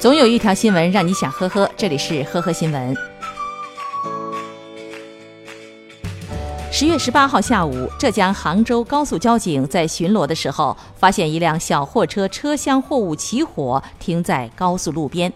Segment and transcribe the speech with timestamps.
[0.00, 2.96] 总有一条新闻让你想呵呵，这里是呵呵新闻。
[6.72, 15.30] 十月十八号下午，浙江杭州高速交警在巡逻的时候，发现一辆小货车车厢货物起火，停在高速路边。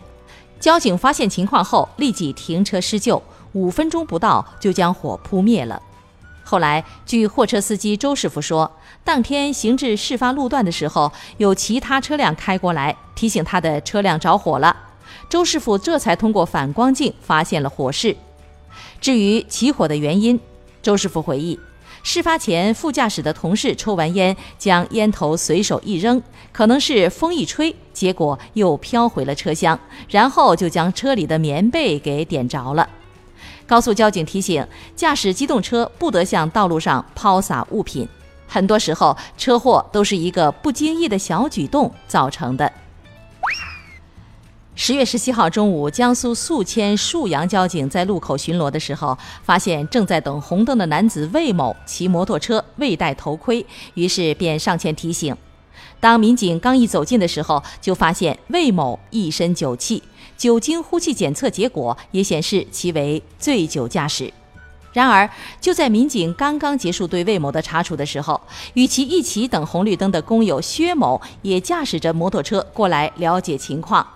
[0.59, 3.23] 交警发现情况后，立即停车施救，
[3.53, 5.83] 五分钟不到就将火扑灭了。
[6.55, 8.71] 后来，据货车司机周师傅说，
[9.03, 14.77] 当天行至事发路段的时候，有其他车辆开过来，提醒他的车辆着火了。
[15.29, 18.17] 周师傅这才通过反光镜发现了火势。
[19.01, 20.39] 至于起火的原因，
[20.81, 21.59] 周师傅回忆，
[22.05, 29.77] 事发前副驾驶的同事抽完烟，将烟头随手一扔，可能是风一吹，结果又飘回了车厢，
[30.09, 32.89] 然后就将车里的棉被给点着了。
[33.67, 38.09] 高速交警提醒，驾驶机动车不得向道路上抛洒物品。
[38.47, 42.71] 很多时候，车祸都是一个不经意的小举动造成的。
[44.77, 55.35] 十月十七号中午，江苏宿迁沭阳交警在路口巡逻的时候，发现正在等红灯的男子魏某骑摩托车未戴头盔，于是便上前提醒。
[56.01, 60.03] 当民警刚一走近的时候，就发现魏某一身酒气，
[60.37, 64.33] 酒精呼气检测结果也显示其为醉酒驾驶。
[64.93, 65.29] 然而，
[65.61, 68.41] 就在民警刚刚结束对魏某的查处的时候，
[68.75, 74.07] 与其一起等红绿灯的工友薛某也驾驶着摩托车过来了解情况。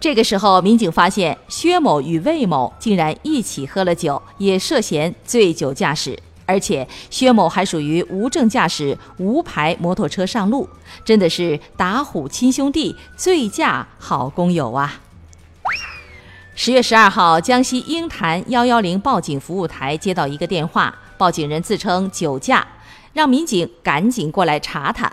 [0.00, 10.66] 这个时候，民警发现薛某与魏某竟然一起喝了酒，也涉嫌醉酒驾驶，而且薛某还属于无证驾驶无牌摩托车上路，
[11.04, 15.02] 真的是打虎亲兄弟，醉驾好工友啊！
[16.60, 22.66] 十月十二号，江西鹰潭幺幺零报警服务台接到一个电话，报警人自称酒驾，
[23.12, 25.08] 让民警赶紧过来查他，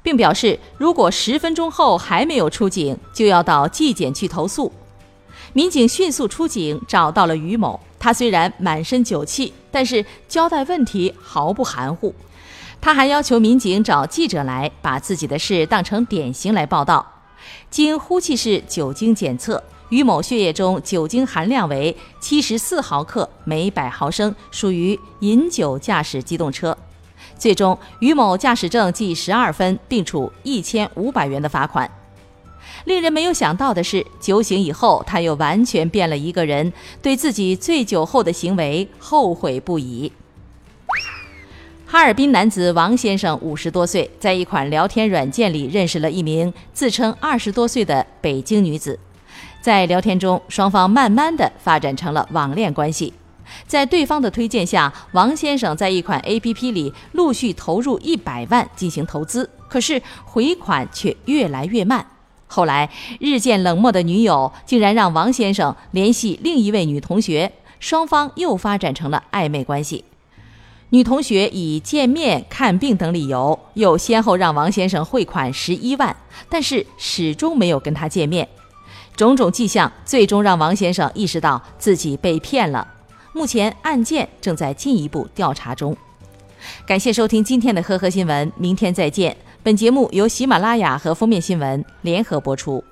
[0.00, 4.72] 并表示如果十分钟后还没有出警，就要到纪检去投诉。
[5.54, 7.80] 民警迅速出警，找到了于某。
[7.98, 12.14] 他虽然满身酒气，但是交代问题毫不含糊。
[12.80, 17.04] 他还要求民警找记者来，把自己的事当成典型来报道。
[17.70, 19.60] 经呼气式酒精检测。
[19.88, 26.76] 于某血液中酒精含量为七十四毫克每百毫升，属于饮酒驾驶机动车。
[27.38, 31.90] 最终，于某驾驶证记十二分，并处一千五百元的罚款。
[32.84, 36.72] 令人没有想到的是，酒醒以后，他又完全变了一个人，
[37.02, 40.12] 对自己醉酒后的行为后悔不已。
[41.84, 48.98] 哈尔滨男子王先生五十多岁，在一款聊天软件里认识了一名自称二十多岁的北京女子。
[49.66, 53.12] 在聊天中，双方慢慢的发展成了网恋关系。
[53.66, 62.06] 在对方的推荐下，王先生在一款 A.P.P 里陆续投入一百万进行投资，可是回款却越来越慢。
[62.46, 62.88] 后来，
[63.18, 67.50] 日渐冷漠的女友竟然让王先生联系另一位女同学，
[67.80, 70.04] 双方又发展成了暧昧关系。
[70.90, 76.14] 女同学以见面、看病等理由，又先后让王先生汇款十一万，
[76.48, 78.48] 但是始终没有跟他见面。
[79.16, 82.86] 种种迹象最终让王先生意识到自己被骗了。
[83.32, 85.96] 目前案件正在进一步调查中。
[86.86, 89.36] 感谢收听今天的呵呵新闻，明天再见。
[89.62, 92.82] 本节目由喜马拉雅和封面新闻联合播出。